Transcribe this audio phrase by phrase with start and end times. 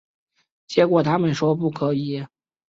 [0.65, 2.25] 结果他们说不可以